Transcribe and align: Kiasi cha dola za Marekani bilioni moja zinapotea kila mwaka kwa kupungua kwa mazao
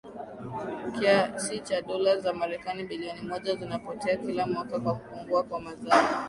Kiasi 0.93 1.59
cha 1.59 1.81
dola 1.81 2.17
za 2.19 2.33
Marekani 2.33 2.83
bilioni 2.83 3.21
moja 3.21 3.55
zinapotea 3.55 4.17
kila 4.17 4.47
mwaka 4.47 4.79
kwa 4.79 4.95
kupungua 4.95 5.43
kwa 5.43 5.61
mazao 5.61 6.07